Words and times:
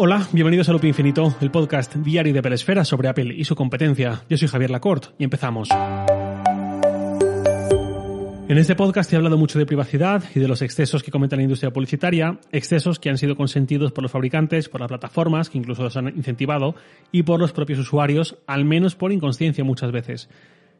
Hola, 0.00 0.28
bienvenidos 0.30 0.68
a 0.68 0.72
Loop 0.72 0.84
Infinito, 0.84 1.34
el 1.40 1.50
podcast 1.50 1.96
diario 1.96 2.32
de 2.32 2.40
Pelesfera 2.40 2.84
sobre 2.84 3.08
Apple 3.08 3.34
y 3.36 3.42
su 3.44 3.56
competencia. 3.56 4.22
Yo 4.30 4.36
soy 4.36 4.46
Javier 4.46 4.70
Lacorte 4.70 5.08
y 5.18 5.24
empezamos. 5.24 5.68
En 8.48 8.56
este 8.58 8.76
podcast 8.76 9.12
he 9.12 9.16
hablado 9.16 9.36
mucho 9.36 9.58
de 9.58 9.66
privacidad 9.66 10.22
y 10.36 10.38
de 10.38 10.46
los 10.46 10.62
excesos 10.62 11.02
que 11.02 11.10
comete 11.10 11.34
la 11.34 11.42
industria 11.42 11.72
publicitaria, 11.72 12.38
excesos 12.52 13.00
que 13.00 13.10
han 13.10 13.18
sido 13.18 13.34
consentidos 13.34 13.90
por 13.90 14.02
los 14.02 14.12
fabricantes, 14.12 14.68
por 14.68 14.80
las 14.80 14.88
plataformas, 14.88 15.50
que 15.50 15.58
incluso 15.58 15.82
los 15.82 15.96
han 15.96 16.06
incentivado, 16.16 16.76
y 17.10 17.24
por 17.24 17.40
los 17.40 17.52
propios 17.52 17.80
usuarios, 17.80 18.36
al 18.46 18.64
menos 18.64 18.94
por 18.94 19.10
inconsciencia 19.10 19.64
muchas 19.64 19.90
veces. 19.90 20.28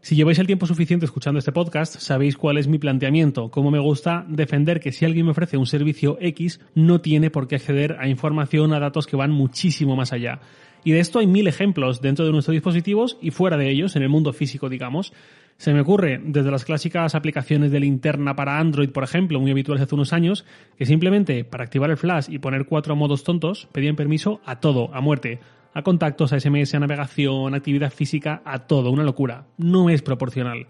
Si 0.01 0.15
lleváis 0.15 0.39
el 0.39 0.47
tiempo 0.47 0.67
suficiente 0.67 1.07
escuchando 1.07 1.41
este 1.41 1.51
podcast, 1.51 1.97
sabéis 1.99 2.37
cuál 2.37 2.57
es 2.57 2.69
mi 2.69 2.79
planteamiento, 2.79 3.51
cómo 3.51 3.71
me 3.73 3.81
gusta 3.81 4.25
defender 4.29 4.79
que 4.79 4.93
si 4.93 5.05
alguien 5.05 5.27
me 5.27 5.33
ofrece 5.33 5.57
un 5.57 5.67
servicio 5.67 6.17
X, 6.21 6.61
no 6.75 7.01
tiene 7.01 7.31
por 7.31 7.49
qué 7.49 7.57
acceder 7.57 7.97
a 7.99 8.09
información, 8.09 8.73
a 8.73 8.79
datos 8.79 9.07
que 9.07 9.17
van 9.17 9.33
muchísimo 9.33 9.97
más 9.97 10.13
allá. 10.13 10.41
Y 10.85 10.93
de 10.93 11.01
esto 11.01 11.19
hay 11.19 11.27
mil 11.27 11.49
ejemplos 11.49 12.01
dentro 12.01 12.25
de 12.25 12.31
nuestros 12.31 12.55
dispositivos 12.55 13.19
y 13.21 13.33
fuera 13.33 13.57
de 13.57 13.71
ellos, 13.71 13.97
en 13.97 14.03
el 14.03 14.09
mundo 14.09 14.33
físico, 14.33 14.69
digamos. 14.69 15.13
Se 15.57 15.75
me 15.75 15.81
ocurre 15.81 16.21
desde 16.25 16.53
las 16.53 16.65
clásicas 16.65 17.17
aplicaciones 17.17 17.73
de 17.73 17.81
linterna 17.81 18.37
para 18.37 18.61
Android, 18.61 18.91
por 18.91 19.03
ejemplo, 19.03 19.41
muy 19.41 19.51
habituales 19.51 19.83
hace 19.83 19.97
unos 19.97 20.13
años, 20.13 20.47
que 20.79 20.87
simplemente 20.87 21.43
para 21.43 21.65
activar 21.65 21.91
el 21.91 21.97
flash 21.97 22.29
y 22.31 22.39
poner 22.39 22.67
cuatro 22.67 22.95
modos 22.95 23.25
tontos 23.25 23.69
pedían 23.73 23.97
permiso 23.97 24.41
a 24.47 24.61
todo, 24.61 24.95
a 24.95 25.01
muerte 25.01 25.41
a 25.79 25.83
contactos, 25.83 26.33
a 26.33 26.41
SMS, 26.41 26.75
a 26.75 26.81
navegación, 26.81 27.55
actividad 27.55 27.93
física, 27.93 28.43
a 28.45 28.67
todo, 28.67 28.91
una 28.91 29.05
locura. 29.05 29.47
No 29.59 29.91
es 29.91 30.03
proporcional. 30.03 30.67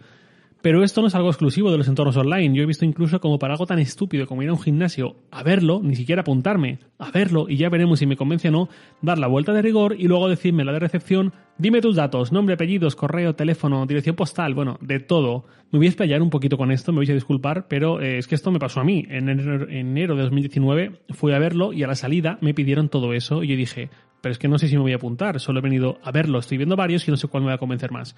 Pero 0.61 0.83
esto 0.83 1.01
no 1.01 1.07
es 1.07 1.15
algo 1.15 1.29
exclusivo 1.29 1.71
de 1.71 1.79
los 1.79 1.87
entornos 1.87 2.17
online. 2.17 2.55
Yo 2.55 2.65
he 2.65 2.67
visto 2.67 2.85
incluso 2.85 3.21
como 3.21 3.39
para 3.39 3.55
algo 3.55 3.67
tan 3.67 3.79
estúpido 3.79 4.27
como 4.27 4.43
ir 4.43 4.49
a 4.49 4.53
un 4.53 4.61
gimnasio, 4.61 5.15
a 5.31 5.45
verlo, 5.45 5.81
ni 5.83 5.95
siquiera 5.95 6.23
apuntarme, 6.23 6.81
a 6.99 7.13
verlo 7.13 7.47
y 7.49 7.57
ya 7.57 7.69
veremos 7.69 8.01
si 8.01 8.07
me 8.07 8.17
convence 8.17 8.49
o 8.49 8.51
no, 8.51 8.69
dar 9.01 9.19
la 9.19 9.29
vuelta 9.29 9.53
de 9.53 9.63
rigor 9.63 9.95
y 9.97 10.09
luego 10.09 10.29
decirme 10.29 10.65
la 10.65 10.73
de 10.73 10.81
recepción, 10.81 11.33
dime 11.59 11.81
tus 11.81 11.95
datos, 11.95 12.33
nombre, 12.33 12.55
apellidos, 12.55 12.97
correo, 12.97 13.37
teléfono, 13.37 13.87
dirección 13.87 14.17
postal, 14.17 14.55
bueno, 14.55 14.79
de 14.81 14.99
todo. 14.99 15.45
Me 15.71 15.79
voy 15.79 15.87
a 15.87 15.91
explayar 15.91 16.23
un 16.23 16.31
poquito 16.31 16.59
con 16.59 16.73
esto, 16.73 16.93
me 16.93 16.99
voy 16.99 17.11
a 17.11 17.15
disculpar, 17.15 17.69
pero 17.69 18.01
eh, 18.01 18.19
es 18.19 18.27
que 18.27 18.35
esto 18.35 18.51
me 18.51 18.59
pasó 18.59 18.81
a 18.81 18.85
mí. 18.85 19.07
En 19.09 19.29
enero 19.29 20.17
de 20.17 20.23
2019 20.23 21.03
fui 21.11 21.33
a 21.33 21.39
verlo 21.39 21.73
y 21.73 21.85
a 21.85 21.87
la 21.87 21.95
salida 21.95 22.37
me 22.41 22.53
pidieron 22.53 22.89
todo 22.89 23.13
eso 23.13 23.45
y 23.45 23.49
yo 23.49 23.57
dije, 23.57 23.91
pero 24.21 24.33
es 24.33 24.39
que 24.39 24.49
no 24.49 24.59
sé 24.59 24.69
si 24.69 24.77
me 24.77 24.83
voy 24.83 24.93
a 24.93 24.97
apuntar, 24.97 25.41
solo 25.41 25.61
he 25.61 25.63
venido 25.63 25.99
a 26.03 26.11
verlo, 26.11 26.39
estoy 26.39 26.57
viendo 26.57 26.77
varios 26.77 27.07
y 27.07 27.11
no 27.11 27.17
sé 27.17 27.29
cuál 27.29 27.43
me 27.43 27.49
va 27.49 27.55
a 27.55 27.59
convencer 27.59 27.91
más. 27.93 28.17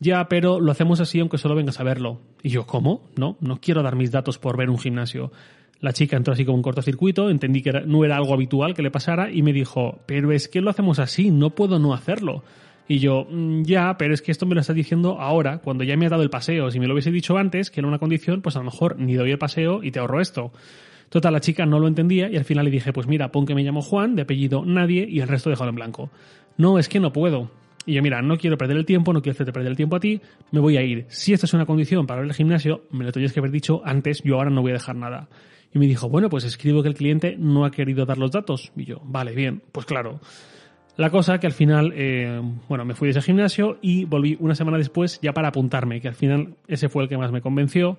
Ya, 0.00 0.28
pero 0.28 0.60
lo 0.60 0.70
hacemos 0.70 1.00
así 1.00 1.18
aunque 1.18 1.38
solo 1.38 1.54
vengas 1.54 1.80
a 1.80 1.84
verlo. 1.84 2.20
Y 2.42 2.50
yo, 2.50 2.66
¿cómo? 2.66 3.08
No, 3.16 3.36
no 3.40 3.60
quiero 3.60 3.82
dar 3.82 3.96
mis 3.96 4.12
datos 4.12 4.38
por 4.38 4.56
ver 4.56 4.70
un 4.70 4.78
gimnasio. 4.78 5.32
La 5.80 5.92
chica 5.92 6.16
entró 6.16 6.32
así 6.32 6.44
como 6.44 6.56
un 6.56 6.62
cortocircuito, 6.62 7.30
entendí 7.30 7.62
que 7.62 7.72
no 7.72 8.04
era 8.04 8.16
algo 8.16 8.34
habitual 8.34 8.74
que 8.74 8.82
le 8.82 8.90
pasara 8.90 9.30
y 9.30 9.42
me 9.42 9.52
dijo, 9.52 10.00
pero 10.06 10.32
es 10.32 10.48
que 10.48 10.60
lo 10.60 10.70
hacemos 10.70 10.98
así, 10.98 11.30
no 11.30 11.50
puedo 11.50 11.78
no 11.78 11.94
hacerlo. 11.94 12.42
Y 12.88 12.98
yo, 13.00 13.26
mm, 13.30 13.62
ya, 13.62 13.96
pero 13.98 14.14
es 14.14 14.22
que 14.22 14.32
esto 14.32 14.46
me 14.46 14.54
lo 14.54 14.62
estás 14.62 14.74
diciendo 14.74 15.20
ahora, 15.20 15.58
cuando 15.58 15.84
ya 15.84 15.96
me 15.96 16.06
ha 16.06 16.08
dado 16.08 16.22
el 16.22 16.30
paseo. 16.30 16.70
Si 16.70 16.80
me 16.80 16.86
lo 16.86 16.94
hubiese 16.94 17.10
dicho 17.10 17.36
antes, 17.36 17.70
que 17.70 17.80
era 17.80 17.86
una 17.86 17.98
condición, 17.98 18.40
pues 18.40 18.56
a 18.56 18.60
lo 18.60 18.64
mejor 18.64 18.98
ni 18.98 19.14
doy 19.14 19.30
el 19.30 19.38
paseo 19.38 19.82
y 19.84 19.90
te 19.90 19.98
ahorro 19.98 20.20
esto. 20.20 20.52
Total, 21.08 21.32
la 21.32 21.40
chica 21.40 21.64
no 21.64 21.78
lo 21.78 21.88
entendía 21.88 22.30
y 22.30 22.36
al 22.36 22.44
final 22.44 22.64
le 22.64 22.70
dije, 22.70 22.92
pues 22.92 23.06
mira, 23.06 23.30
pon 23.30 23.46
que 23.46 23.54
me 23.54 23.62
llamo 23.62 23.82
Juan, 23.82 24.14
de 24.14 24.22
apellido 24.22 24.64
nadie 24.64 25.06
y 25.08 25.20
el 25.20 25.28
resto 25.28 25.50
dejado 25.50 25.70
en 25.70 25.76
blanco. 25.76 26.10
No, 26.56 26.78
es 26.78 26.88
que 26.88 27.00
no 27.00 27.12
puedo. 27.12 27.50
Y 27.86 27.94
yo, 27.94 28.02
mira, 28.02 28.20
no 28.20 28.36
quiero 28.36 28.58
perder 28.58 28.76
el 28.76 28.84
tiempo, 28.84 29.14
no 29.14 29.22
quiero 29.22 29.34
hacerte 29.34 29.52
perder 29.52 29.70
el 29.70 29.76
tiempo 29.76 29.96
a 29.96 30.00
ti, 30.00 30.20
me 30.50 30.60
voy 30.60 30.76
a 30.76 30.82
ir. 30.82 31.06
Si 31.08 31.32
esta 31.32 31.46
es 31.46 31.54
una 31.54 31.64
condición 31.64 32.06
para 32.06 32.20
ver 32.20 32.28
el 32.28 32.34
gimnasio, 32.34 32.82
me 32.90 33.04
lo 33.04 33.12
tendrías 33.12 33.32
que 33.32 33.40
haber 33.40 33.50
dicho 33.50 33.80
antes, 33.82 34.22
yo 34.22 34.36
ahora 34.36 34.50
no 34.50 34.60
voy 34.60 34.72
a 34.72 34.74
dejar 34.74 34.96
nada. 34.96 35.28
Y 35.72 35.78
me 35.78 35.86
dijo, 35.86 36.08
bueno, 36.08 36.28
pues 36.28 36.44
escribo 36.44 36.82
que 36.82 36.88
el 36.88 36.94
cliente 36.94 37.36
no 37.38 37.64
ha 37.64 37.70
querido 37.70 38.04
dar 38.04 38.18
los 38.18 38.30
datos. 38.30 38.72
Y 38.76 38.84
yo, 38.84 39.00
vale, 39.04 39.34
bien, 39.34 39.62
pues 39.72 39.86
claro. 39.86 40.20
La 40.98 41.10
cosa 41.10 41.38
que 41.38 41.46
al 41.46 41.52
final, 41.52 41.92
eh, 41.94 42.42
bueno, 42.68 42.84
me 42.84 42.94
fui 42.94 43.06
de 43.06 43.10
ese 43.12 43.22
gimnasio 43.22 43.78
y 43.80 44.04
volví 44.04 44.36
una 44.40 44.54
semana 44.54 44.76
después 44.78 45.20
ya 45.22 45.32
para 45.32 45.48
apuntarme, 45.48 46.00
que 46.00 46.08
al 46.08 46.14
final 46.14 46.56
ese 46.66 46.88
fue 46.88 47.04
el 47.04 47.08
que 47.08 47.16
más 47.16 47.30
me 47.30 47.40
convenció. 47.40 47.96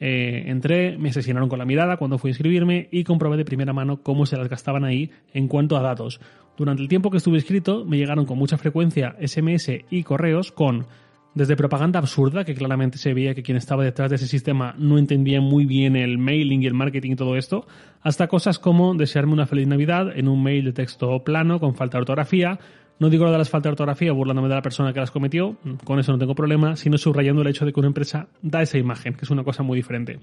Eh, 0.00 0.44
entré, 0.46 0.98
me 0.98 1.10
asesinaron 1.10 1.48
con 1.48 1.58
la 1.58 1.64
mirada 1.64 1.96
cuando 1.96 2.18
fui 2.18 2.28
a 2.28 2.32
inscribirme 2.32 2.88
y 2.90 3.04
comprobé 3.04 3.36
de 3.36 3.44
primera 3.44 3.72
mano 3.72 4.02
cómo 4.02 4.26
se 4.26 4.36
las 4.36 4.48
gastaban 4.48 4.84
ahí 4.84 5.10
en 5.32 5.48
cuanto 5.48 5.76
a 5.76 5.82
datos. 5.82 6.20
Durante 6.56 6.82
el 6.82 6.88
tiempo 6.88 7.10
que 7.10 7.18
estuve 7.18 7.36
inscrito 7.36 7.84
me 7.84 7.96
llegaron 7.96 8.26
con 8.26 8.38
mucha 8.38 8.58
frecuencia 8.58 9.16
SMS 9.20 9.70
y 9.90 10.02
correos 10.02 10.52
con 10.52 10.86
desde 11.34 11.56
propaganda 11.56 11.98
absurda, 11.98 12.44
que 12.44 12.54
claramente 12.54 12.96
se 12.96 13.12
veía 13.12 13.34
que 13.34 13.42
quien 13.42 13.56
estaba 13.56 13.82
detrás 13.82 14.08
de 14.08 14.16
ese 14.16 14.28
sistema 14.28 14.74
no 14.78 14.98
entendía 14.98 15.40
muy 15.40 15.66
bien 15.66 15.96
el 15.96 16.16
mailing 16.16 16.62
y 16.62 16.66
el 16.66 16.74
marketing 16.74 17.12
y 17.12 17.16
todo 17.16 17.36
esto, 17.36 17.66
hasta 18.02 18.28
cosas 18.28 18.60
como 18.60 18.94
desearme 18.94 19.32
una 19.32 19.46
feliz 19.46 19.66
Navidad 19.66 20.16
en 20.16 20.28
un 20.28 20.42
mail 20.42 20.64
de 20.64 20.72
texto 20.72 21.24
plano 21.24 21.58
con 21.58 21.74
falta 21.74 21.98
de 21.98 22.02
ortografía, 22.02 22.60
no 22.98 23.10
digo 23.10 23.24
lo 23.24 23.32
de 23.32 23.38
las 23.38 23.50
faltas 23.50 23.70
de 23.70 23.72
ortografía 23.72 24.12
burlándome 24.12 24.48
de 24.48 24.54
la 24.54 24.62
persona 24.62 24.92
que 24.92 25.00
las 25.00 25.10
cometió, 25.10 25.56
con 25.84 25.98
eso 25.98 26.12
no 26.12 26.18
tengo 26.18 26.34
problema, 26.34 26.76
sino 26.76 26.98
subrayando 26.98 27.42
el 27.42 27.48
hecho 27.48 27.64
de 27.64 27.72
que 27.72 27.80
una 27.80 27.88
empresa 27.88 28.28
da 28.42 28.62
esa 28.62 28.78
imagen, 28.78 29.14
que 29.14 29.24
es 29.24 29.30
una 29.30 29.44
cosa 29.44 29.62
muy 29.62 29.76
diferente. 29.76 30.20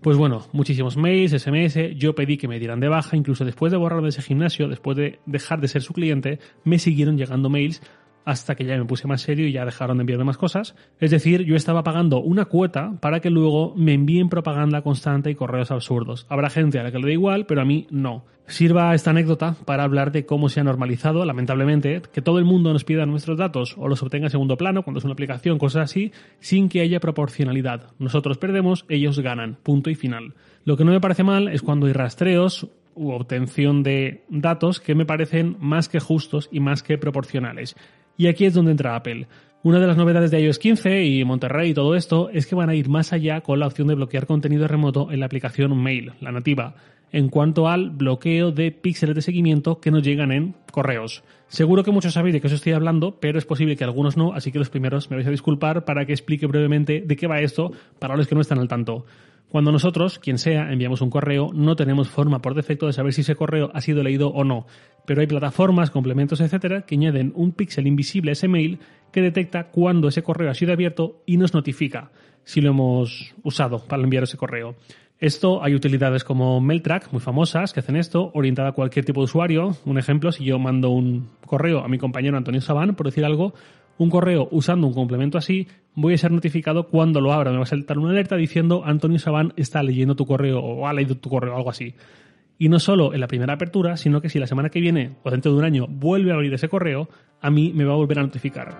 Pues 0.00 0.16
bueno, 0.16 0.46
muchísimos 0.52 0.96
mails, 0.96 1.32
SMS, 1.32 1.96
yo 1.96 2.14
pedí 2.14 2.36
que 2.36 2.46
me 2.46 2.60
dieran 2.60 2.78
de 2.78 2.88
baja, 2.88 3.16
incluso 3.16 3.44
después 3.44 3.72
de 3.72 3.78
borrar 3.78 4.02
de 4.02 4.10
ese 4.10 4.22
gimnasio, 4.22 4.68
después 4.68 4.96
de 4.96 5.18
dejar 5.26 5.60
de 5.60 5.66
ser 5.66 5.82
su 5.82 5.92
cliente, 5.92 6.38
me 6.62 6.78
siguieron 6.78 7.16
llegando 7.18 7.50
mails 7.50 7.82
hasta 8.26 8.56
que 8.56 8.64
ya 8.64 8.76
me 8.76 8.84
puse 8.84 9.06
más 9.06 9.22
serio 9.22 9.46
y 9.46 9.52
ya 9.52 9.64
dejaron 9.64 9.96
de 9.96 10.02
enviarme 10.02 10.24
más 10.24 10.36
cosas. 10.36 10.74
Es 10.98 11.12
decir, 11.12 11.44
yo 11.44 11.54
estaba 11.54 11.84
pagando 11.84 12.20
una 12.20 12.44
cuota 12.44 12.98
para 13.00 13.20
que 13.20 13.30
luego 13.30 13.72
me 13.76 13.94
envíen 13.94 14.28
propaganda 14.28 14.82
constante 14.82 15.30
y 15.30 15.36
correos 15.36 15.70
absurdos. 15.70 16.26
Habrá 16.28 16.50
gente 16.50 16.80
a 16.80 16.82
la 16.82 16.90
que 16.90 16.98
le 16.98 17.06
da 17.06 17.12
igual, 17.12 17.46
pero 17.46 17.62
a 17.62 17.64
mí 17.64 17.86
no. 17.88 18.24
Sirva 18.48 18.94
esta 18.96 19.10
anécdota 19.10 19.54
para 19.64 19.84
hablar 19.84 20.10
de 20.10 20.26
cómo 20.26 20.48
se 20.48 20.58
ha 20.58 20.64
normalizado, 20.64 21.24
lamentablemente, 21.24 22.02
que 22.12 22.20
todo 22.20 22.40
el 22.40 22.44
mundo 22.44 22.72
nos 22.72 22.84
pida 22.84 23.06
nuestros 23.06 23.38
datos 23.38 23.76
o 23.78 23.86
los 23.86 24.02
obtenga 24.02 24.26
en 24.26 24.30
segundo 24.30 24.56
plano 24.56 24.82
cuando 24.82 24.98
es 24.98 25.04
una 25.04 25.14
aplicación, 25.14 25.58
cosas 25.58 25.84
así, 25.84 26.10
sin 26.40 26.68
que 26.68 26.80
haya 26.80 26.98
proporcionalidad. 26.98 27.92
Nosotros 28.00 28.38
perdemos, 28.38 28.86
ellos 28.88 29.20
ganan. 29.20 29.56
Punto 29.62 29.88
y 29.88 29.94
final. 29.94 30.34
Lo 30.64 30.76
que 30.76 30.84
no 30.84 30.90
me 30.90 31.00
parece 31.00 31.22
mal 31.22 31.46
es 31.46 31.62
cuando 31.62 31.86
hay 31.86 31.92
rastreos 31.92 32.66
u 32.96 33.10
obtención 33.10 33.84
de 33.84 34.24
datos 34.28 34.80
que 34.80 34.96
me 34.96 35.06
parecen 35.06 35.56
más 35.60 35.88
que 35.88 36.00
justos 36.00 36.48
y 36.50 36.58
más 36.58 36.82
que 36.82 36.98
proporcionales. 36.98 37.76
Y 38.16 38.28
aquí 38.28 38.46
es 38.46 38.54
donde 38.54 38.70
entra 38.70 38.96
Apple. 38.96 39.26
Una 39.62 39.80
de 39.80 39.86
las 39.86 39.96
novedades 39.96 40.30
de 40.30 40.40
iOS 40.40 40.58
15 40.58 41.04
y 41.04 41.24
Monterrey 41.24 41.70
y 41.70 41.74
todo 41.74 41.96
esto 41.96 42.30
es 42.30 42.46
que 42.46 42.54
van 42.54 42.70
a 42.70 42.74
ir 42.74 42.88
más 42.88 43.12
allá 43.12 43.40
con 43.40 43.58
la 43.58 43.66
opción 43.66 43.88
de 43.88 43.94
bloquear 43.94 44.26
contenido 44.26 44.68
remoto 44.68 45.10
en 45.10 45.20
la 45.20 45.26
aplicación 45.26 45.76
Mail, 45.82 46.12
la 46.20 46.30
nativa, 46.30 46.76
en 47.10 47.28
cuanto 47.28 47.68
al 47.68 47.90
bloqueo 47.90 48.52
de 48.52 48.70
píxeles 48.70 49.16
de 49.16 49.22
seguimiento 49.22 49.80
que 49.80 49.90
nos 49.90 50.02
llegan 50.02 50.30
en 50.30 50.54
correos. 50.70 51.24
Seguro 51.48 51.82
que 51.82 51.90
muchos 51.90 52.12
sabéis 52.12 52.34
de 52.34 52.40
qué 52.40 52.46
os 52.46 52.52
estoy 52.52 52.74
hablando, 52.74 53.18
pero 53.20 53.38
es 53.38 53.44
posible 53.44 53.76
que 53.76 53.84
algunos 53.84 54.16
no, 54.16 54.32
así 54.34 54.52
que 54.52 54.58
los 54.58 54.70
primeros 54.70 55.10
me 55.10 55.16
vais 55.16 55.26
a 55.26 55.30
disculpar 55.30 55.84
para 55.84 56.04
que 56.06 56.12
explique 56.12 56.46
brevemente 56.46 57.02
de 57.04 57.16
qué 57.16 57.26
va 57.26 57.40
esto 57.40 57.72
para 57.98 58.16
los 58.16 58.26
que 58.26 58.34
no 58.34 58.40
están 58.40 58.58
al 58.58 58.68
tanto. 58.68 59.04
Cuando 59.48 59.70
nosotros, 59.70 60.18
quien 60.18 60.38
sea, 60.38 60.72
enviamos 60.72 61.00
un 61.00 61.10
correo, 61.10 61.50
no 61.54 61.76
tenemos 61.76 62.08
forma 62.08 62.42
por 62.42 62.54
defecto 62.54 62.86
de 62.86 62.92
saber 62.92 63.12
si 63.12 63.20
ese 63.20 63.36
correo 63.36 63.70
ha 63.74 63.80
sido 63.80 64.02
leído 64.02 64.28
o 64.28 64.44
no, 64.44 64.66
pero 65.06 65.20
hay 65.20 65.26
plataformas, 65.26 65.90
complementos, 65.90 66.40
etcétera, 66.40 66.82
que 66.82 66.96
añaden 66.96 67.32
un 67.36 67.52
píxel 67.52 67.86
invisible 67.86 68.30
a 68.30 68.32
ese 68.32 68.48
mail 68.48 68.80
que 69.12 69.22
detecta 69.22 69.70
cuando 69.70 70.08
ese 70.08 70.22
correo 70.22 70.50
ha 70.50 70.54
sido 70.54 70.72
abierto 70.72 71.22
y 71.26 71.36
nos 71.36 71.54
notifica 71.54 72.10
si 72.44 72.60
lo 72.60 72.70
hemos 72.70 73.34
usado 73.42 73.84
para 73.86 74.02
enviar 74.02 74.24
ese 74.24 74.36
correo. 74.36 74.74
Esto 75.18 75.64
hay 75.64 75.74
utilidades 75.74 76.24
como 76.24 76.60
MailTrack, 76.60 77.10
muy 77.10 77.20
famosas, 77.20 77.72
que 77.72 77.80
hacen 77.80 77.96
esto, 77.96 78.30
orientada 78.34 78.68
a 78.68 78.72
cualquier 78.72 79.06
tipo 79.06 79.20
de 79.20 79.24
usuario. 79.24 79.76
Un 79.86 79.96
ejemplo, 79.96 80.30
si 80.30 80.44
yo 80.44 80.58
mando 80.58 80.90
un 80.90 81.30
correo 81.46 81.80
a 81.80 81.88
mi 81.88 81.96
compañero 81.96 82.36
Antonio 82.36 82.60
Sabán, 82.60 82.94
por 82.94 83.06
decir 83.06 83.24
algo, 83.24 83.54
un 83.98 84.10
correo 84.10 84.48
usando 84.50 84.86
un 84.86 84.94
complemento 84.94 85.38
así, 85.38 85.68
voy 85.94 86.14
a 86.14 86.18
ser 86.18 86.32
notificado 86.32 86.88
cuando 86.88 87.20
lo 87.20 87.32
abra. 87.32 87.50
Me 87.50 87.58
va 87.58 87.64
a 87.64 87.66
saltar 87.66 87.98
una 87.98 88.10
alerta 88.10 88.36
diciendo 88.36 88.82
Antonio 88.84 89.18
Sabán 89.18 89.52
está 89.56 89.82
leyendo 89.82 90.16
tu 90.16 90.26
correo 90.26 90.60
o 90.60 90.86
ha 90.86 90.92
leído 90.92 91.16
tu 91.16 91.30
correo, 91.30 91.56
algo 91.56 91.70
así. 91.70 91.94
Y 92.58 92.68
no 92.68 92.78
solo 92.78 93.12
en 93.12 93.20
la 93.20 93.26
primera 93.26 93.54
apertura, 93.54 93.96
sino 93.96 94.20
que 94.20 94.30
si 94.30 94.38
la 94.38 94.46
semana 94.46 94.70
que 94.70 94.80
viene 94.80 95.16
o 95.22 95.30
dentro 95.30 95.52
de 95.52 95.58
un 95.58 95.64
año 95.64 95.86
vuelve 95.88 96.30
a 96.30 96.34
abrir 96.34 96.54
ese 96.54 96.68
correo, 96.68 97.08
a 97.40 97.50
mí 97.50 97.72
me 97.74 97.84
va 97.84 97.92
a 97.92 97.96
volver 97.96 98.18
a 98.18 98.22
notificar. 98.22 98.74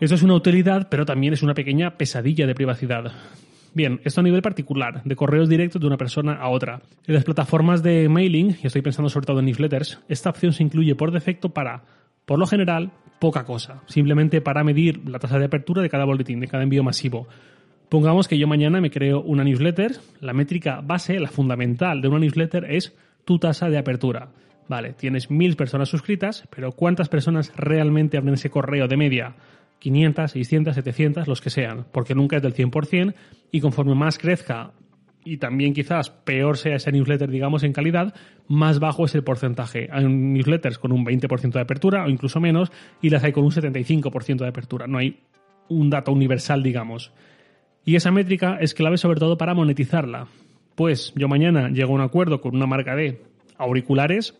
Esto 0.00 0.16
es 0.16 0.22
una 0.22 0.34
utilidad, 0.34 0.88
pero 0.90 1.06
también 1.06 1.32
es 1.32 1.42
una 1.42 1.54
pequeña 1.54 1.96
pesadilla 1.96 2.46
de 2.46 2.54
privacidad. 2.54 3.12
Bien, 3.72 4.00
esto 4.04 4.20
a 4.20 4.24
nivel 4.24 4.42
particular, 4.42 5.02
de 5.04 5.16
correos 5.16 5.48
directos 5.48 5.80
de 5.80 5.86
una 5.86 5.96
persona 5.96 6.34
a 6.34 6.48
otra. 6.48 6.82
En 7.06 7.14
las 7.14 7.24
plataformas 7.24 7.82
de 7.82 8.08
mailing, 8.08 8.56
y 8.62 8.66
estoy 8.66 8.82
pensando 8.82 9.08
sobre 9.08 9.26
todo 9.26 9.40
en 9.40 9.46
newsletters, 9.46 10.00
esta 10.08 10.30
opción 10.30 10.52
se 10.52 10.62
incluye 10.62 10.94
por 10.94 11.10
defecto 11.10 11.50
para, 11.50 11.84
por 12.24 12.38
lo 12.38 12.46
general, 12.46 12.92
poca 13.18 13.44
cosa, 13.44 13.82
simplemente 13.86 14.40
para 14.40 14.64
medir 14.64 15.08
la 15.08 15.18
tasa 15.18 15.38
de 15.38 15.46
apertura 15.46 15.82
de 15.82 15.90
cada 15.90 16.04
boletín, 16.04 16.40
de 16.40 16.48
cada 16.48 16.62
envío 16.62 16.82
masivo. 16.82 17.26
Pongamos 17.88 18.28
que 18.28 18.38
yo 18.38 18.46
mañana 18.46 18.80
me 18.80 18.90
creo 18.90 19.20
una 19.20 19.44
newsletter, 19.44 19.92
la 20.20 20.32
métrica 20.32 20.80
base, 20.82 21.20
la 21.20 21.28
fundamental 21.28 22.00
de 22.00 22.08
una 22.08 22.18
newsletter 22.18 22.64
es 22.70 22.96
tu 23.24 23.38
tasa 23.38 23.68
de 23.68 23.78
apertura. 23.78 24.30
Vale, 24.68 24.94
tienes 24.94 25.30
mil 25.30 25.56
personas 25.56 25.88
suscritas, 25.88 26.48
pero 26.50 26.72
¿cuántas 26.72 27.08
personas 27.08 27.52
realmente 27.56 28.16
abren 28.16 28.34
ese 28.34 28.50
correo 28.50 28.88
de 28.88 28.96
media? 28.96 29.36
500, 29.78 30.30
600, 30.30 30.74
700, 30.74 31.28
los 31.28 31.40
que 31.42 31.50
sean, 31.50 31.84
porque 31.92 32.14
nunca 32.14 32.36
es 32.36 32.42
del 32.42 32.54
100% 32.54 33.14
y 33.50 33.60
conforme 33.60 33.94
más 33.94 34.18
crezca 34.18 34.72
y 35.24 35.38
también 35.38 35.72
quizás 35.72 36.10
peor 36.10 36.56
sea 36.56 36.76
ese 36.76 36.92
newsletter, 36.92 37.30
digamos, 37.30 37.62
en 37.62 37.72
calidad, 37.72 38.14
más 38.46 38.78
bajo 38.78 39.06
es 39.06 39.14
el 39.14 39.24
porcentaje. 39.24 39.88
Hay 39.90 40.04
newsletters 40.06 40.78
con 40.78 40.92
un 40.92 41.04
20% 41.04 41.52
de 41.52 41.60
apertura 41.60 42.04
o 42.04 42.08
incluso 42.08 42.40
menos 42.40 42.70
y 43.00 43.10
las 43.10 43.24
hay 43.24 43.32
con 43.32 43.44
un 43.44 43.50
75% 43.50 44.38
de 44.38 44.48
apertura. 44.48 44.86
No 44.86 44.98
hay 44.98 45.20
un 45.68 45.90
dato 45.90 46.12
universal, 46.12 46.62
digamos. 46.62 47.12
Y 47.84 47.96
esa 47.96 48.10
métrica 48.10 48.58
es 48.60 48.74
clave 48.74 48.98
sobre 48.98 49.18
todo 49.18 49.36
para 49.36 49.54
monetizarla. 49.54 50.26
Pues 50.74 51.12
yo 51.16 51.28
mañana 51.28 51.70
llego 51.70 51.92
a 51.92 51.96
un 51.96 52.00
acuerdo 52.00 52.40
con 52.40 52.54
una 52.54 52.66
marca 52.66 52.94
de 52.94 53.22
auriculares 53.56 54.38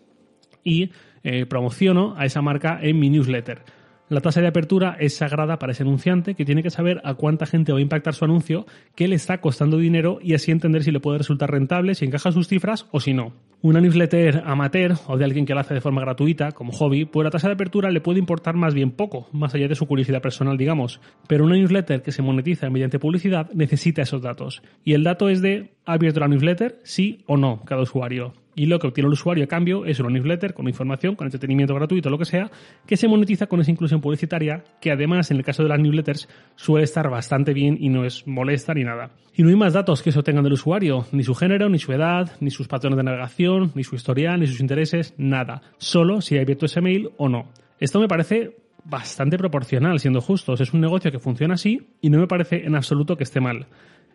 y 0.63 0.91
eh, 1.23 1.47
promociono 1.47 2.15
a 2.17 2.25
esa 2.27 2.43
marca 2.43 2.79
en 2.83 2.99
mi 2.99 3.11
newsletter. 3.11 3.63
La 4.11 4.21
tasa 4.21 4.43
de 4.43 4.49
apertura 4.49 4.99
es 5.01 5.17
sagrada 5.17 5.59
para 5.59 5.73
ese 5.73 5.83
anunciante 5.83 6.35
que 6.35 6.45
tiene 6.45 6.63
que 6.63 6.69
saber 6.69 7.01
a 7.05 7.15
cuánta 7.15 7.47
gente 7.47 7.73
va 7.73 7.79
a 7.79 7.83
impactar 7.83 8.13
su 8.13 8.27
anuncio, 8.27 8.67
qué 8.95 9.09
le 9.09 9.17
está 9.17 9.41
costando 9.41 9.79
dinero 9.79 10.19
y 10.21 10.35
así 10.35 10.51
entender 10.51 10.85
si 10.85 10.91
le 10.91 11.01
puede 11.01 11.17
resultar 11.17 11.51
rentable, 11.51 11.95
si 11.95 12.05
encaja 12.05 12.31
sus 12.31 12.47
cifras 12.47 12.87
o 12.91 13.01
si 13.01 13.15
no. 13.15 13.33
Una 13.63 13.81
newsletter 13.81 14.43
amateur 14.45 14.97
o 15.07 15.17
de 15.17 15.25
alguien 15.25 15.47
que 15.47 15.55
la 15.55 15.63
hace 15.63 15.73
de 15.73 15.81
forma 15.81 16.03
gratuita, 16.03 16.53
como 16.53 16.73
hobby, 16.73 17.07
pues 17.07 17.25
la 17.25 17.31
tasa 17.31 17.49
de 17.49 17.55
apertura 17.55 17.91
le 17.91 18.03
puede 18.03 18.19
importar 18.19 18.57
más 18.57 18.75
bien 18.75 18.91
poco, 18.91 19.27
más 19.33 19.55
allá 19.55 19.69
de 19.69 19.75
su 19.75 19.87
curiosidad 19.87 20.21
personal, 20.21 20.59
digamos. 20.59 21.01
Pero 21.27 21.47
una 21.47 21.57
newsletter 21.57 22.03
que 22.03 22.13
se 22.13 22.21
monetiza 22.21 22.69
mediante 22.69 22.99
publicidad 22.99 23.51
necesita 23.55 24.03
esos 24.03 24.21
datos. 24.21 24.63
Y 24.85 24.93
el 24.93 25.03
dato 25.03 25.31
es 25.31 25.41
de 25.41 25.71
¿ha 25.87 25.95
abierto 25.95 26.21
la 26.21 26.29
newsletter? 26.29 26.79
Sí 26.83 27.25
o 27.27 27.39
no, 27.39 27.63
cada 27.65 27.81
usuario 27.81 28.35
y 28.55 28.67
lo 28.67 28.79
que 28.79 28.87
obtiene 28.87 29.09
el 29.09 29.13
usuario 29.13 29.45
a 29.45 29.47
cambio 29.47 29.85
es 29.85 30.01
una 30.01 30.11
newsletter 30.11 30.55
con 30.55 30.69
información, 30.69 31.17
con 31.17 31.27
entretenimiento 31.27 31.75
gratuito, 31.75 32.11
lo 32.11 32.19
que 32.19 32.25
sea, 32.25 32.51
que 32.87 32.97
se 32.97 33.09
monetiza 33.09 33.47
con 33.47 33.61
esa 33.61 33.71
inclusión 33.71 34.01
publicitaria, 34.01 34.65
que 34.81 34.91
además 34.91 35.31
en 35.31 35.39
el 35.39 35.45
caso 35.45 35.63
de 35.63 35.69
las 35.69 35.81
newsletters 35.81 36.29
suele 36.57 36.85
estar 36.85 37.09
bastante 37.11 37.53
bien 37.53 37.77
y 37.81 37.89
no 37.89 38.05
es 38.05 38.27
molesta 38.27 38.75
ni 38.75 38.85
nada. 38.85 39.11
Y 39.35 39.43
no 39.43 39.49
hay 39.49 39.57
más 39.57 39.73
datos 39.73 40.03
que 40.03 40.13
se 40.13 40.19
obtengan 40.19 40.45
del 40.45 40.53
usuario, 40.53 41.07
ni 41.13 41.25
su 41.25 41.35
género, 41.35 41.69
ni 41.69 41.79
su 41.79 41.93
edad, 41.93 42.33
ni 42.41 42.51
sus 42.51 42.69
patrones 42.69 42.97
de 42.97 43.03
navegación, 43.03 43.73
ni 43.75 43.83
su 43.83 43.97
historial, 43.97 44.41
ni 44.41 44.47
sus 44.47 44.61
intereses, 44.61 45.15
nada. 45.19 45.63
Solo 45.79 46.21
si 46.21 46.39
ha 46.39 46.43
abierto 46.43 46.67
ese 46.67 46.81
mail 46.81 47.11
o 47.17 47.29
no. 47.29 47.51
Esto 47.81 48.01
me 48.01 48.09
parece 48.09 48.57
bastante 48.85 49.39
proporcional, 49.39 49.99
siendo 49.99 50.21
justos. 50.21 50.61
Es 50.61 50.73
un 50.73 50.81
negocio 50.81 51.11
que 51.11 51.19
funciona 51.19 51.55
así 51.55 51.89
y 52.01 52.11
no 52.11 52.19
me 52.19 52.27
parece 52.27 52.65
en 52.65 52.77
absoluto 52.77 53.17
que 53.17 53.25
esté 53.25 53.41
mal 53.41 53.67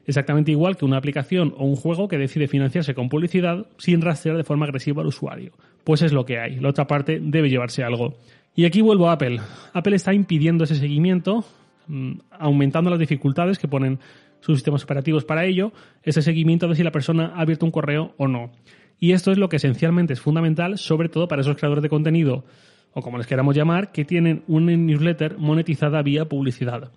exactamente 0.10 0.52
igual 0.52 0.76
que 0.76 0.86
una 0.86 0.98
aplicación 0.98 1.54
o 1.58 1.66
un 1.66 1.76
juego 1.76 2.08
que 2.08 2.18
decide 2.18 2.48
financiarse 2.48 2.94
con 2.94 3.10
publicidad 3.10 3.68
sin 3.78 4.02
rastrear 4.02 4.38
de 4.38 4.44
forma 4.44 4.66
agresiva 4.66 5.02
al 5.02 5.08
usuario. 5.08 5.54
Pues 5.84 6.02
es 6.02 6.12
lo 6.12 6.26
que 6.26 6.40
hay. 6.40 6.60
La 6.60 6.70
otra 6.70 6.88
parte 6.88 7.20
debe 7.22 7.50
llevarse 7.50 7.84
algo. 7.84 8.16
Y 8.56 8.66
aquí 8.66 8.82
vuelvo 8.82 9.10
a 9.10 9.14
Apple. 9.14 9.40
Apple 9.74 9.96
está 9.96 10.14
impidiendo 10.14 10.64
ese 10.64 10.76
seguimiento, 10.76 11.46
mm, 11.88 12.14
aumentando 12.32 12.90
las 12.90 13.00
dificultades 13.00 13.60
que 13.60 13.68
ponen 13.68 14.00
sus 14.42 14.58
sistemas 14.58 14.84
operativos 14.84 15.26
para 15.26 15.46
ello, 15.46 15.72
ese 16.04 16.22
seguimiento 16.22 16.68
de 16.68 16.76
si 16.76 16.84
la 16.84 16.92
persona 16.92 17.34
ha 17.36 17.42
abierto 17.42 17.66
un 17.66 17.72
correo 17.72 18.14
o 18.18 18.28
no. 18.28 18.52
Y 19.00 19.12
esto 19.12 19.32
es 19.32 19.38
lo 19.38 19.48
que 19.48 19.58
esencialmente 19.58 20.14
es 20.14 20.22
fundamental, 20.22 20.78
sobre 20.78 21.10
todo 21.10 21.28
para 21.28 21.42
esos 21.42 21.56
creadores 21.56 21.84
de 21.84 21.90
contenido, 21.90 22.46
o 22.94 23.02
como 23.02 23.18
les 23.18 23.28
queramos 23.28 23.56
llamar, 23.56 23.92
que 23.92 24.06
tienen 24.06 24.44
una 24.48 24.76
newsletter 24.76 25.38
monetizada 25.38 26.02
vía 26.02 26.26
publicidad. 26.26 26.92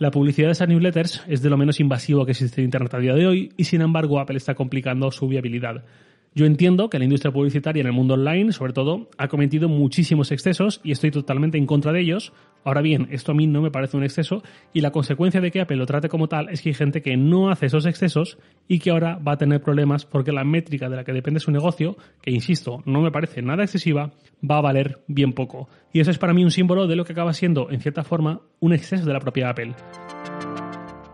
La 0.00 0.10
publicidad 0.10 0.48
de 0.48 0.52
esas 0.52 0.66
newsletters 0.66 1.24
es 1.28 1.42
de 1.42 1.50
lo 1.50 1.58
menos 1.58 1.78
invasivo 1.78 2.24
que 2.24 2.30
existe 2.30 2.62
en 2.62 2.64
Internet 2.64 2.94
a 2.94 2.98
día 3.00 3.12
de 3.12 3.26
hoy 3.26 3.52
y 3.58 3.64
sin 3.64 3.82
embargo 3.82 4.18
Apple 4.18 4.38
está 4.38 4.54
complicando 4.54 5.10
su 5.10 5.28
viabilidad. 5.28 5.84
Yo 6.32 6.46
entiendo 6.46 6.88
que 6.88 6.98
la 6.98 7.04
industria 7.04 7.32
publicitaria 7.32 7.80
en 7.80 7.88
el 7.88 7.92
mundo 7.92 8.14
online, 8.14 8.52
sobre 8.52 8.72
todo, 8.72 9.08
ha 9.18 9.26
cometido 9.26 9.68
muchísimos 9.68 10.30
excesos 10.30 10.80
y 10.84 10.92
estoy 10.92 11.10
totalmente 11.10 11.58
en 11.58 11.66
contra 11.66 11.92
de 11.92 12.00
ellos. 12.00 12.32
Ahora 12.62 12.82
bien, 12.82 13.08
esto 13.10 13.32
a 13.32 13.34
mí 13.34 13.48
no 13.48 13.60
me 13.62 13.72
parece 13.72 13.96
un 13.96 14.04
exceso 14.04 14.44
y 14.72 14.80
la 14.80 14.92
consecuencia 14.92 15.40
de 15.40 15.50
que 15.50 15.60
Apple 15.60 15.76
lo 15.76 15.86
trate 15.86 16.08
como 16.08 16.28
tal 16.28 16.48
es 16.50 16.62
que 16.62 16.68
hay 16.68 16.74
gente 16.74 17.02
que 17.02 17.16
no 17.16 17.50
hace 17.50 17.66
esos 17.66 17.84
excesos 17.84 18.38
y 18.68 18.78
que 18.78 18.90
ahora 18.90 19.18
va 19.18 19.32
a 19.32 19.38
tener 19.38 19.60
problemas 19.60 20.04
porque 20.04 20.30
la 20.30 20.44
métrica 20.44 20.88
de 20.88 20.96
la 20.96 21.04
que 21.04 21.12
depende 21.12 21.40
su 21.40 21.50
negocio, 21.50 21.96
que 22.22 22.30
insisto, 22.30 22.80
no 22.86 23.00
me 23.00 23.10
parece 23.10 23.42
nada 23.42 23.64
excesiva, 23.64 24.12
va 24.48 24.58
a 24.58 24.62
valer 24.62 25.00
bien 25.08 25.32
poco. 25.32 25.68
Y 25.92 25.98
eso 25.98 26.12
es 26.12 26.18
para 26.18 26.32
mí 26.32 26.44
un 26.44 26.52
símbolo 26.52 26.86
de 26.86 26.94
lo 26.94 27.04
que 27.04 27.12
acaba 27.12 27.32
siendo, 27.32 27.72
en 27.72 27.80
cierta 27.80 28.04
forma, 28.04 28.40
un 28.60 28.72
exceso 28.72 29.04
de 29.04 29.12
la 29.12 29.18
propia 29.18 29.50
Apple. 29.50 29.74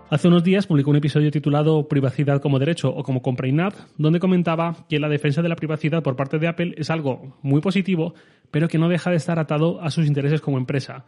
Hace 0.08 0.28
unos 0.28 0.44
días 0.44 0.68
publicó 0.68 0.90
un 0.90 0.96
episodio 0.96 1.32
titulado 1.32 1.88
Privacidad 1.88 2.40
como 2.40 2.60
derecho 2.60 2.90
o 2.90 3.02
como 3.02 3.22
compra 3.22 3.48
in-app, 3.48 3.74
donde 3.98 4.20
comentaba 4.20 4.86
que 4.88 5.00
la 5.00 5.08
defensa 5.08 5.42
de 5.42 5.48
la 5.48 5.56
privacidad 5.56 6.04
por 6.04 6.14
parte 6.14 6.38
de 6.38 6.46
Apple 6.46 6.74
es 6.78 6.90
algo 6.90 7.36
muy 7.42 7.60
positivo, 7.60 8.14
pero 8.52 8.68
que 8.68 8.78
no 8.78 8.88
deja 8.88 9.10
de 9.10 9.16
estar 9.16 9.40
atado 9.40 9.80
a 9.82 9.90
sus 9.90 10.06
intereses 10.06 10.40
como 10.40 10.58
empresa. 10.58 11.04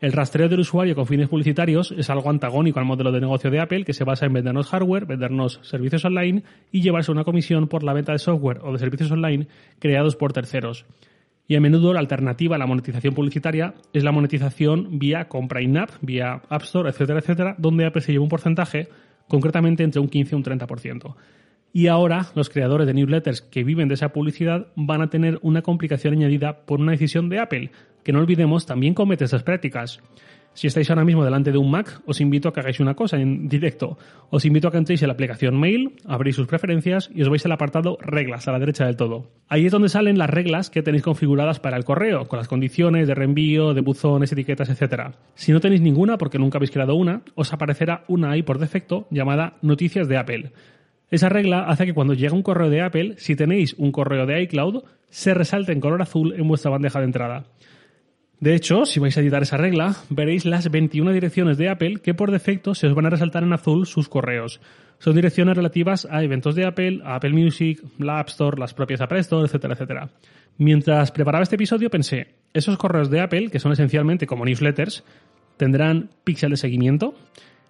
El 0.00 0.12
rastreo 0.12 0.50
del 0.50 0.60
usuario 0.60 0.94
con 0.94 1.06
fines 1.06 1.30
publicitarios 1.30 1.94
es 1.96 2.10
algo 2.10 2.28
antagónico 2.28 2.78
al 2.78 2.84
modelo 2.84 3.10
de 3.10 3.22
negocio 3.22 3.50
de 3.50 3.58
Apple, 3.58 3.86
que 3.86 3.94
se 3.94 4.04
basa 4.04 4.26
en 4.26 4.34
vendernos 4.34 4.68
hardware, 4.68 5.06
vendernos 5.06 5.58
servicios 5.62 6.04
online 6.04 6.42
y 6.70 6.82
llevarse 6.82 7.10
una 7.10 7.24
comisión 7.24 7.68
por 7.68 7.82
la 7.82 7.94
venta 7.94 8.12
de 8.12 8.18
software 8.18 8.60
o 8.62 8.72
de 8.72 8.78
servicios 8.78 9.10
online 9.10 9.46
creados 9.78 10.14
por 10.14 10.34
terceros. 10.34 10.84
Y 11.52 11.54
a 11.54 11.60
menudo 11.60 11.92
la 11.92 12.00
alternativa 12.00 12.56
a 12.56 12.58
la 12.58 12.64
monetización 12.64 13.12
publicitaria 13.12 13.74
es 13.92 14.02
la 14.04 14.10
monetización 14.10 14.98
vía 14.98 15.28
compra 15.28 15.60
in-app, 15.60 15.90
vía 16.00 16.40
App 16.48 16.62
Store, 16.62 16.88
etcétera, 16.88 17.18
etcétera, 17.18 17.54
donde 17.58 17.84
Apple 17.84 18.00
se 18.00 18.10
lleva 18.10 18.24
un 18.24 18.30
porcentaje, 18.30 18.88
concretamente 19.28 19.82
entre 19.82 20.00
un 20.00 20.08
15 20.08 20.34
y 20.34 20.38
un 20.38 20.44
30%. 20.44 21.14
Y 21.74 21.88
ahora 21.88 22.28
los 22.34 22.48
creadores 22.48 22.86
de 22.86 22.94
newsletters 22.94 23.42
que 23.42 23.64
viven 23.64 23.88
de 23.88 23.96
esa 23.96 24.14
publicidad 24.14 24.68
van 24.76 25.02
a 25.02 25.10
tener 25.10 25.40
una 25.42 25.60
complicación 25.60 26.14
añadida 26.14 26.64
por 26.64 26.80
una 26.80 26.92
decisión 26.92 27.28
de 27.28 27.40
Apple, 27.40 27.70
que 28.02 28.12
no 28.14 28.20
olvidemos 28.20 28.64
también 28.64 28.94
comete 28.94 29.26
esas 29.26 29.42
prácticas. 29.42 30.00
Si 30.54 30.66
estáis 30.66 30.90
ahora 30.90 31.04
mismo 31.04 31.24
delante 31.24 31.50
de 31.50 31.58
un 31.58 31.70
Mac, 31.70 32.02
os 32.06 32.20
invito 32.20 32.48
a 32.48 32.52
que 32.52 32.60
hagáis 32.60 32.78
una 32.80 32.94
cosa 32.94 33.16
en 33.16 33.48
directo. 33.48 33.96
Os 34.28 34.44
invito 34.44 34.68
a 34.68 34.70
que 34.70 34.76
entréis 34.76 35.02
en 35.02 35.08
la 35.08 35.14
aplicación 35.14 35.58
Mail, 35.58 35.96
abréis 36.06 36.36
sus 36.36 36.46
preferencias 36.46 37.10
y 37.14 37.22
os 37.22 37.30
vais 37.30 37.44
al 37.46 37.52
apartado 37.52 37.96
Reglas 38.00 38.48
a 38.48 38.52
la 38.52 38.58
derecha 38.58 38.84
del 38.84 38.96
todo. 38.96 39.30
Ahí 39.48 39.64
es 39.64 39.72
donde 39.72 39.88
salen 39.88 40.18
las 40.18 40.28
reglas 40.28 40.68
que 40.68 40.82
tenéis 40.82 41.02
configuradas 41.02 41.58
para 41.58 41.78
el 41.78 41.84
correo, 41.84 42.28
con 42.28 42.38
las 42.38 42.48
condiciones 42.48 43.08
de 43.08 43.14
reenvío, 43.14 43.72
de 43.72 43.80
buzones, 43.80 44.32
etiquetas, 44.32 44.68
etc. 44.68 45.14
Si 45.34 45.52
no 45.52 45.60
tenéis 45.60 45.80
ninguna, 45.80 46.18
porque 46.18 46.38
nunca 46.38 46.58
habéis 46.58 46.70
creado 46.70 46.94
una, 46.94 47.22
os 47.34 47.52
aparecerá 47.52 48.04
una 48.08 48.32
ahí 48.32 48.42
por 48.42 48.58
defecto 48.58 49.06
llamada 49.10 49.56
Noticias 49.62 50.06
de 50.06 50.18
Apple. 50.18 50.52
Esa 51.10 51.28
regla 51.28 51.64
hace 51.64 51.86
que 51.86 51.94
cuando 51.94 52.14
llega 52.14 52.34
un 52.34 52.42
correo 52.42 52.70
de 52.70 52.80
Apple, 52.80 53.14
si 53.18 53.36
tenéis 53.36 53.74
un 53.74 53.92
correo 53.92 54.26
de 54.26 54.42
iCloud, 54.42 54.82
se 55.10 55.34
resalte 55.34 55.72
en 55.72 55.80
color 55.80 56.00
azul 56.00 56.34
en 56.34 56.48
vuestra 56.48 56.70
bandeja 56.70 57.00
de 57.00 57.04
entrada. 57.04 57.44
De 58.42 58.56
hecho, 58.56 58.86
si 58.86 58.98
vais 58.98 59.16
a 59.16 59.20
editar 59.20 59.40
esa 59.44 59.56
regla, 59.56 59.94
veréis 60.10 60.44
las 60.44 60.68
21 60.68 61.12
direcciones 61.12 61.58
de 61.58 61.68
Apple 61.68 62.00
que 62.02 62.12
por 62.12 62.32
defecto 62.32 62.74
se 62.74 62.88
os 62.88 62.94
van 62.96 63.06
a 63.06 63.10
resaltar 63.10 63.44
en 63.44 63.52
azul 63.52 63.86
sus 63.86 64.08
correos. 64.08 64.60
Son 64.98 65.14
direcciones 65.14 65.56
relativas 65.56 66.08
a 66.10 66.24
eventos 66.24 66.56
de 66.56 66.66
Apple, 66.66 67.02
Apple 67.04 67.34
Music, 67.34 67.80
la 68.00 68.18
App 68.18 68.30
Store, 68.30 68.58
las 68.58 68.74
propias 68.74 69.00
Apple 69.00 69.20
Store, 69.20 69.46
etcétera, 69.46 69.74
etcétera. 69.74 70.10
Mientras 70.58 71.12
preparaba 71.12 71.44
este 71.44 71.54
episodio 71.54 71.88
pensé, 71.88 72.34
esos 72.52 72.76
correos 72.78 73.10
de 73.10 73.20
Apple, 73.20 73.48
que 73.48 73.60
son 73.60 73.70
esencialmente 73.70 74.26
como 74.26 74.44
newsletters, 74.44 75.04
tendrán 75.56 76.10
píxel 76.24 76.50
de 76.50 76.56
seguimiento. 76.56 77.14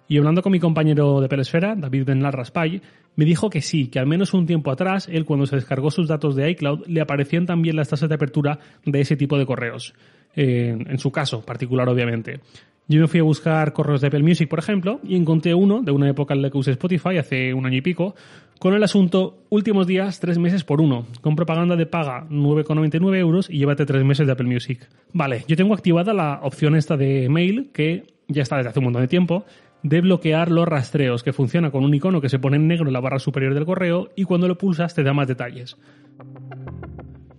Y 0.07 0.17
hablando 0.17 0.41
con 0.41 0.53
mi 0.53 0.59
compañero 0.59 1.21
de 1.21 1.29
Pelesfera, 1.29 1.75
David 1.75 2.05
Benlar 2.05 2.35
Raspay, 2.35 2.81
me 3.15 3.25
dijo 3.25 3.51
que 3.51 3.61
sí, 3.61 3.89
que 3.89 3.99
al 3.99 4.07
menos 4.07 4.33
un 4.33 4.47
tiempo 4.47 4.71
atrás, 4.71 5.07
él 5.07 5.25
cuando 5.25 5.45
se 5.45 5.55
descargó 5.55 5.91
sus 5.91 6.07
datos 6.07 6.35
de 6.35 6.49
iCloud, 6.49 6.87
le 6.87 6.99
aparecían 6.99 7.45
también 7.45 7.75
las 7.75 7.89
tasas 7.89 8.09
de 8.09 8.15
apertura 8.15 8.57
de 8.85 9.01
ese 9.01 9.15
tipo 9.15 9.37
de 9.37 9.45
correos 9.45 9.93
en, 10.35 10.97
su 10.99 11.11
caso 11.11 11.41
particular, 11.41 11.87
obviamente. 11.89 12.39
Yo 12.87 12.99
me 12.99 13.07
fui 13.07 13.19
a 13.19 13.23
buscar 13.23 13.71
correos 13.71 14.01
de 14.01 14.07
Apple 14.07 14.23
Music, 14.23 14.49
por 14.49 14.59
ejemplo, 14.59 14.99
y 15.03 15.15
encontré 15.15 15.53
uno 15.53 15.81
de 15.81 15.91
una 15.91 16.09
época 16.09 16.33
en 16.33 16.41
la 16.41 16.49
que 16.49 16.57
usé 16.57 16.71
Spotify, 16.71 17.17
hace 17.17 17.53
un 17.53 17.65
año 17.65 17.77
y 17.77 17.81
pico, 17.81 18.13
con 18.59 18.73
el 18.73 18.83
asunto 18.83 19.37
últimos 19.49 19.87
días, 19.87 20.19
tres 20.19 20.37
meses 20.37 20.63
por 20.63 20.81
uno, 20.81 21.05
con 21.21 21.35
propaganda 21.35 21.75
de 21.75 21.85
paga 21.85 22.25
9,99 22.29 23.17
euros 23.17 23.49
y 23.49 23.57
llévate 23.57 23.85
tres 23.85 24.03
meses 24.03 24.25
de 24.25 24.33
Apple 24.33 24.47
Music. 24.47 24.87
Vale, 25.13 25.45
yo 25.47 25.55
tengo 25.55 25.73
activada 25.73 26.13
la 26.13 26.39
opción 26.43 26.75
esta 26.75 26.97
de 26.97 27.29
mail, 27.29 27.71
que 27.73 28.03
ya 28.27 28.41
está 28.41 28.57
desde 28.57 28.69
hace 28.69 28.79
un 28.79 28.85
montón 28.85 29.01
de 29.01 29.07
tiempo, 29.07 29.45
de 29.83 30.01
bloquear 30.01 30.49
los 30.49 30.67
rastreos, 30.67 31.23
que 31.23 31.33
funciona 31.33 31.71
con 31.71 31.83
un 31.83 31.93
icono 31.93 32.21
que 32.21 32.29
se 32.29 32.39
pone 32.39 32.55
en 32.57 32.67
negro 32.67 32.87
en 32.87 32.93
la 32.93 33.01
barra 33.01 33.19
superior 33.19 33.53
del 33.53 33.65
correo 33.65 34.09
y 34.15 34.23
cuando 34.23 34.47
lo 34.47 34.57
pulsas 34.57 34.95
te 34.95 35.03
da 35.03 35.13
más 35.13 35.27
detalles. 35.27 35.77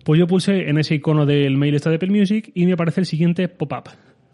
Pues 0.05 0.19
yo 0.19 0.27
pulsé 0.27 0.69
en 0.69 0.77
ese 0.77 0.93
icono 0.93 1.25
del 1.25 1.57
mail 1.57 1.73
esta 1.73 1.89
de 1.89 1.95
Apple 1.95 2.11
Music 2.11 2.51
y 2.53 2.67
me 2.67 2.73
aparece 2.73 3.01
el 3.01 3.07
siguiente 3.07 3.47
pop-up. 3.47 3.89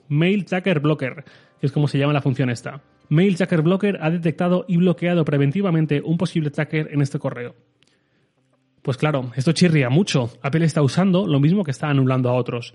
Mail 0.10 0.44
Tracker 0.44 0.82
Blocker, 0.82 1.24
que 1.62 1.66
es 1.66 1.72
como 1.72 1.88
se 1.88 1.98
llama 1.98 2.12
la 2.12 2.20
función 2.20 2.50
esta. 2.50 2.82
Mail 3.08 3.38
Tracker 3.38 3.62
Blocker 3.62 3.98
ha 4.02 4.10
detectado 4.10 4.66
y 4.68 4.76
bloqueado 4.76 5.24
preventivamente 5.24 6.02
un 6.04 6.18
posible 6.18 6.50
tracker 6.50 6.90
en 6.92 7.02
este 7.02 7.20
correo. 7.20 7.56
Pues 8.82 8.98
claro, 8.98 9.32
esto 9.38 9.54
chirría 9.54 9.90
mucho. 9.90 10.32
Apple 10.42 10.66
está 10.66 10.82
usando 10.82 11.26
lo 11.26 11.40
mismo 11.40 11.64
que 11.64 11.72
está 11.72 11.88
anulando 11.88 12.28
a 12.28 12.34
otros. 12.34 12.74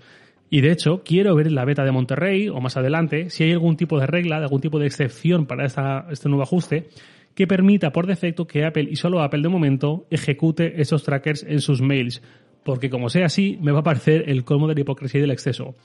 Y 0.49 0.61
de 0.61 0.71
hecho, 0.71 1.03
quiero 1.05 1.35
ver 1.35 1.45
en 1.45 1.55
la 1.55 1.65
beta 1.65 1.85
de 1.85 1.91
Monterrey 1.91 2.49
o 2.49 2.59
más 2.61 2.77
adelante 2.77 3.29
si 3.29 3.43
hay 3.43 3.51
algún 3.51 3.77
tipo 3.77 3.99
de 3.99 4.07
regla, 4.07 4.37
algún 4.37 4.61
tipo 4.61 4.79
de 4.79 4.87
excepción 4.87 5.45
para 5.45 5.67
este 6.09 6.29
nuevo 6.29 6.41
ajuste 6.41 6.89
que 7.35 7.45
permita 7.45 7.91
por 7.91 8.07
defecto 8.07 8.47
que 8.47 8.65
Apple 8.65 8.87
y 8.89 8.95
solo 8.95 9.21
Apple 9.21 9.43
de 9.43 9.49
momento 9.49 10.07
ejecute 10.09 10.81
esos 10.81 11.03
trackers 11.03 11.43
en 11.43 11.61
sus 11.61 11.83
mails, 11.83 12.23
porque 12.67 12.89
como 12.89 13.07
sea 13.09 13.27
así, 13.27 13.57
me 13.61 13.71
va 13.71 13.79
a 13.79 13.83
parecer 13.83 14.25
el 14.27 14.43
colmo 14.43 14.67
de 14.67 14.75
la 14.75 14.81
hipocresía 14.81 15.19
y 15.19 15.21
del 15.21 15.31
exceso. 15.31 15.75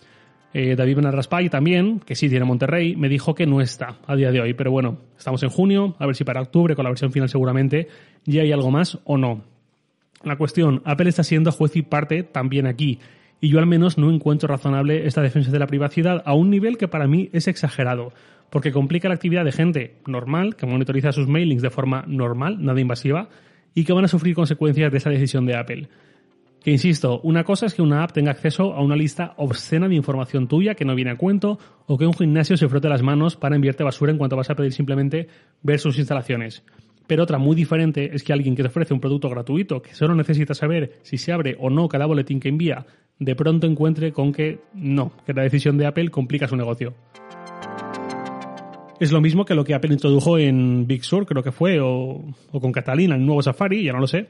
Eh, 0.52 0.74
David 0.74 0.96
Benarraspay 0.96 1.48
también, 1.48 2.00
que 2.00 2.16
sí 2.16 2.28
tiene 2.28 2.44
Monterrey, 2.44 2.96
me 2.96 3.08
dijo 3.08 3.36
que 3.36 3.46
no 3.46 3.60
está 3.60 4.00
a 4.04 4.16
día 4.16 4.32
de 4.32 4.40
hoy. 4.40 4.52
Pero 4.54 4.72
bueno, 4.72 4.98
estamos 5.16 5.44
en 5.44 5.50
junio, 5.50 5.94
a 6.00 6.06
ver 6.06 6.16
si 6.16 6.24
para 6.24 6.42
octubre, 6.42 6.74
con 6.74 6.82
la 6.82 6.90
versión 6.90 7.12
final 7.12 7.28
seguramente, 7.28 7.86
ya 8.24 8.42
hay 8.42 8.50
algo 8.50 8.72
más 8.72 8.98
o 9.04 9.16
no. 9.16 9.44
La 10.24 10.36
cuestión, 10.36 10.82
Apple 10.84 11.08
está 11.08 11.22
siendo 11.22 11.52
juez 11.52 11.76
y 11.76 11.82
parte 11.82 12.24
también 12.24 12.66
aquí. 12.66 12.98
Y 13.40 13.48
yo 13.48 13.60
al 13.60 13.66
menos 13.66 13.96
no 13.96 14.10
encuentro 14.10 14.48
razonable 14.48 15.06
esta 15.06 15.22
defensa 15.22 15.52
de 15.52 15.60
la 15.60 15.68
privacidad 15.68 16.20
a 16.26 16.34
un 16.34 16.50
nivel 16.50 16.78
que 16.78 16.88
para 16.88 17.06
mí 17.06 17.30
es 17.32 17.46
exagerado, 17.46 18.12
porque 18.50 18.72
complica 18.72 19.06
la 19.06 19.14
actividad 19.14 19.44
de 19.44 19.52
gente 19.52 19.98
normal, 20.08 20.56
que 20.56 20.66
monitoriza 20.66 21.12
sus 21.12 21.28
mailings 21.28 21.62
de 21.62 21.70
forma 21.70 22.02
normal, 22.08 22.56
nada 22.58 22.80
invasiva, 22.80 23.28
y 23.72 23.84
que 23.84 23.92
van 23.92 24.04
a 24.04 24.08
sufrir 24.08 24.34
consecuencias 24.34 24.90
de 24.90 24.98
esa 24.98 25.10
decisión 25.10 25.46
de 25.46 25.56
Apple. 25.56 25.88
Que 26.62 26.70
insisto, 26.70 27.20
una 27.24 27.42
cosa 27.42 27.66
es 27.66 27.74
que 27.74 27.82
una 27.82 28.04
app 28.04 28.12
tenga 28.12 28.30
acceso 28.30 28.72
a 28.72 28.82
una 28.82 28.94
lista 28.94 29.34
obscena 29.36 29.88
de 29.88 29.96
información 29.96 30.46
tuya 30.46 30.76
que 30.76 30.84
no 30.84 30.94
viene 30.94 31.10
a 31.10 31.16
cuento, 31.16 31.58
o 31.86 31.98
que 31.98 32.06
un 32.06 32.14
gimnasio 32.14 32.56
se 32.56 32.68
frote 32.68 32.88
las 32.88 33.02
manos 33.02 33.36
para 33.36 33.56
enviarte 33.56 33.82
basura 33.82 34.12
en 34.12 34.18
cuanto 34.18 34.36
vas 34.36 34.50
a 34.50 34.54
pedir 34.54 34.72
simplemente 34.72 35.26
ver 35.62 35.80
sus 35.80 35.98
instalaciones. 35.98 36.62
Pero 37.08 37.24
otra 37.24 37.38
muy 37.38 37.56
diferente 37.56 38.14
es 38.14 38.22
que 38.22 38.32
alguien 38.32 38.54
que 38.54 38.62
te 38.62 38.68
ofrece 38.68 38.94
un 38.94 39.00
producto 39.00 39.28
gratuito, 39.28 39.82
que 39.82 39.92
solo 39.92 40.14
necesita 40.14 40.54
saber 40.54 41.00
si 41.02 41.18
se 41.18 41.32
abre 41.32 41.56
o 41.58 41.68
no 41.68 41.88
cada 41.88 42.06
boletín 42.06 42.38
que 42.38 42.48
envía, 42.48 42.86
de 43.18 43.34
pronto 43.34 43.66
encuentre 43.66 44.12
con 44.12 44.32
que 44.32 44.60
no, 44.72 45.12
que 45.26 45.32
la 45.32 45.42
decisión 45.42 45.76
de 45.78 45.86
Apple 45.86 46.10
complica 46.10 46.46
su 46.46 46.54
negocio. 46.54 46.94
Es 49.00 49.10
lo 49.10 49.20
mismo 49.20 49.44
que 49.44 49.56
lo 49.56 49.64
que 49.64 49.74
Apple 49.74 49.92
introdujo 49.92 50.38
en 50.38 50.86
Big 50.86 51.02
Sur, 51.02 51.26
creo 51.26 51.42
que 51.42 51.50
fue, 51.50 51.80
o, 51.80 52.22
o 52.52 52.60
con 52.60 52.70
Catalina, 52.70 53.16
el 53.16 53.26
nuevo 53.26 53.42
Safari, 53.42 53.82
ya 53.82 53.92
no 53.92 53.98
lo 53.98 54.06
sé, 54.06 54.28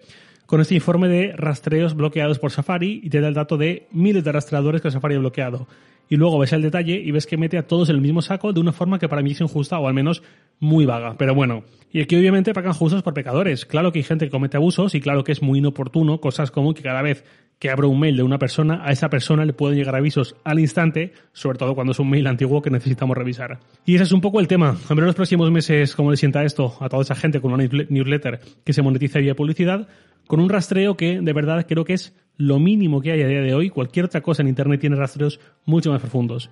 con 0.53 0.61
este 0.61 0.75
informe 0.75 1.09
de 1.09 1.33
rastreos 1.35 1.95
bloqueados 1.95 2.39
por 2.39 2.51
Safari 2.51 3.01
y 3.03 3.09
te 3.09 3.23
da 3.23 3.29
el 3.29 3.33
dato 3.33 3.57
de 3.57 3.87
miles 3.91 4.23
de 4.23 4.33
rastreadores 4.33 4.83
que 4.83 4.91
Safari 4.91 5.15
ha 5.15 5.19
bloqueado. 5.19 5.67
Y 6.11 6.17
luego 6.17 6.39
ves 6.39 6.53
el 6.53 6.61
detalle 6.61 7.01
y 7.03 7.11
ves 7.11 7.25
que 7.25 7.39
mete 7.39 7.57
a 7.57 7.67
todos 7.67 7.89
en 7.89 7.97
el 7.97 8.03
mismo 8.03 8.21
saco 8.21 8.53
de 8.53 8.61
una 8.61 8.73
forma 8.73 8.99
que 8.99 9.09
para 9.09 9.23
mí 9.23 9.31
es 9.31 9.41
injusta 9.41 9.79
o 9.79 9.89
al 9.89 9.95
menos 9.95 10.23
muy 10.61 10.85
vaga. 10.85 11.15
Pero 11.17 11.35
bueno, 11.35 11.65
y 11.91 12.03
aquí 12.03 12.17
obviamente 12.17 12.53
pagan 12.53 12.75
justos 12.75 13.03
por 13.03 13.15
pecadores. 13.15 13.65
Claro 13.65 13.93
que 13.93 14.01
hay 14.01 14.03
gente 14.03 14.27
que 14.27 14.31
comete 14.31 14.59
abusos 14.59 14.95
y 14.95 15.01
claro 15.01 15.25
que 15.25 15.33
es 15.33 15.41
muy 15.41 15.61
inoportuno 15.61 16.21
cosas 16.21 16.51
como 16.51 16.75
que 16.75 16.83
cada 16.83 17.01
vez 17.01 17.25
que 17.59 17.71
abro 17.71 17.89
un 17.89 18.01
mail 18.01 18.17
de 18.17 18.23
una 18.23 18.39
persona, 18.39 18.83
a 18.85 18.91
esa 18.91 19.09
persona 19.09 19.47
le 19.47 19.53
pueden 19.55 19.79
llegar 19.79 19.95
avisos 19.95 20.35
al 20.45 20.59
instante, 20.59 21.13
sobre 21.33 21.59
todo 21.59 21.75
cuando 21.75 21.93
es 21.93 21.99
un 21.99 22.11
mail 22.11 22.27
antiguo 22.27 22.61
que 22.61 22.71
necesitamos 22.71 23.17
revisar. 23.17 23.61
Y 23.87 23.95
ese 23.95 24.05
es 24.05 24.13
un 24.13 24.21
poco 24.21 24.41
el 24.41 24.49
tema. 24.49 24.71
A 24.71 24.95
ver 24.95 24.99
en 24.99 25.07
los 25.07 25.15
próximos 25.15 25.51
meses 25.51 25.95
cómo 25.95 26.11
le 26.11 26.17
sienta 26.19 26.45
esto 26.45 26.75
a 26.81 26.89
toda 26.91 27.05
esa 27.05 27.15
gente 27.15 27.41
con 27.41 27.53
una 27.53 27.65
newsletter 27.89 28.41
que 28.65 28.73
se 28.73 28.83
monetiza 28.83 29.21
vía 29.21 29.35
publicidad, 29.35 29.89
con 30.27 30.41
un 30.41 30.49
rastreo 30.49 30.97
que 30.97 31.21
de 31.21 31.33
verdad 31.33 31.67
creo 31.69 31.85
que 31.85 31.95
es 31.95 32.15
lo 32.37 32.59
mínimo 32.59 33.01
que 33.01 33.13
hay 33.13 33.23
a 33.23 33.29
día 33.29 33.41
de 33.41 33.55
hoy. 33.55 33.71
Cualquier 33.71 34.07
otra 34.07 34.21
cosa 34.21 34.43
en 34.43 34.49
Internet 34.49 34.81
tiene 34.81 34.97
rastreos 34.97 35.41
mucho 35.65 35.91
más 35.91 36.01
profundos. 36.01 36.51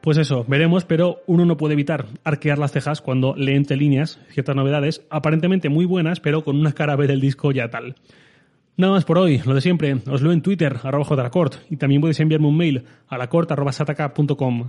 Pues 0.00 0.18
eso, 0.18 0.44
veremos, 0.46 0.84
pero 0.84 1.22
uno 1.26 1.46
no 1.46 1.56
puede 1.56 1.72
evitar 1.72 2.06
arquear 2.24 2.58
las 2.58 2.72
cejas 2.72 3.00
cuando 3.00 3.34
lee 3.36 3.54
entre 3.54 3.78
líneas 3.78 4.20
ciertas 4.28 4.54
novedades, 4.54 5.02
aparentemente 5.08 5.70
muy 5.70 5.86
buenas, 5.86 6.20
pero 6.20 6.44
con 6.44 6.56
una 6.60 6.72
cara 6.72 6.94
B 6.94 7.06
del 7.06 7.22
disco 7.22 7.52
ya 7.52 7.70
tal. 7.70 7.94
Nada 8.76 8.92
más 8.92 9.04
por 9.04 9.16
hoy, 9.16 9.40
lo 9.46 9.54
de 9.54 9.62
siempre, 9.62 9.96
os 10.10 10.20
leo 10.20 10.32
en 10.32 10.42
Twitter, 10.42 10.76
arroba 10.82 11.30
Cort, 11.30 11.54
y 11.70 11.76
también 11.76 12.02
podéis 12.02 12.20
enviarme 12.20 12.48
un 12.48 12.56
mail 12.56 12.84
a 13.08 13.16
lacort.sataka.com. 13.16 14.68